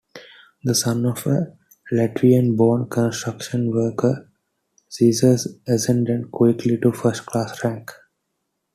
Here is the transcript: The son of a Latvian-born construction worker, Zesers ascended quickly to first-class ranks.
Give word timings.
The 0.63 0.73
son 0.73 1.05
of 1.05 1.27
a 1.27 1.55
Latvian-born 1.91 2.89
construction 2.89 3.69
worker, 3.69 4.31
Zesers 4.91 5.47
ascended 5.67 6.31
quickly 6.31 6.79
to 6.79 6.91
first-class 6.91 7.63
ranks. 7.63 7.93